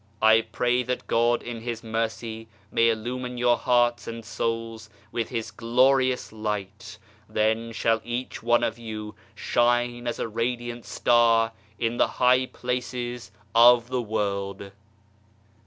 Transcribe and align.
I 0.19 0.41
pray 0.41 0.81
that 0.81 1.05
God 1.05 1.43
in 1.43 1.61
His 1.61 1.83
mercy 1.83 2.47
may 2.71 2.89
illumine 2.89 3.37
your 3.37 3.55
hearts 3.55 4.07
and 4.07 4.25
souls 4.25 4.89
with 5.11 5.29
His 5.29 5.51
Glorious 5.51 6.31
Light, 6.31 6.97
then 7.29 7.71
shall 7.71 8.01
each 8.03 8.41
one 8.41 8.63
of 8.63 8.79
you 8.79 9.13
shine 9.35 10.07
as 10.07 10.17
a 10.17 10.27
radiant 10.27 10.85
star 10.85 11.51
in 11.77 11.97
the 11.97 12.07
dark 12.17 12.51
places 12.51 13.29
of 13.53 13.89
the 13.89 14.01
world. 14.01 14.71